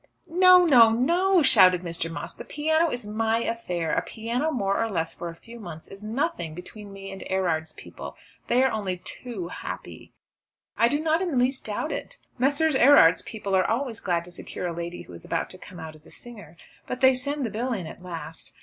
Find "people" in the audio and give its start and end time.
7.73-8.17, 13.21-13.55